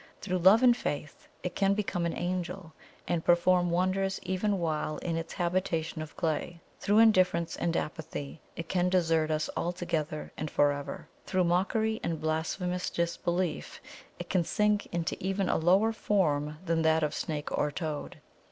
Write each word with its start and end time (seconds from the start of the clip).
Through 0.19 0.39
Love 0.39 0.63
and 0.63 0.75
Faith, 0.75 1.27
it 1.43 1.53
can 1.55 1.75
become 1.75 2.07
an 2.07 2.17
Angel, 2.17 2.73
and 3.07 3.23
perform 3.23 3.69
wonders 3.69 4.19
even 4.23 4.57
while 4.57 4.97
in 4.97 5.15
its 5.15 5.33
habitation 5.33 6.01
of 6.01 6.17
clay; 6.17 6.59
through 6.79 6.97
indifference 6.97 7.55
and 7.55 7.77
apathy, 7.77 8.41
it 8.55 8.67
can 8.67 8.89
desert 8.89 9.29
us 9.29 9.47
altogether 9.55 10.31
and 10.35 10.49
for 10.49 10.71
ever; 10.71 11.07
through 11.27 11.43
mockery 11.43 11.99
and 12.01 12.19
blasphemous 12.19 12.89
disbelief, 12.89 13.79
it 14.17 14.27
can 14.27 14.43
sink 14.43 14.87
into 14.87 15.15
even 15.23 15.47
a 15.47 15.57
lower 15.57 15.91
form 15.93 16.57
than 16.65 16.81
that 16.81 17.03
of 17.03 17.13
snake 17.13 17.55
or 17.55 17.69
toad. 17.69 18.17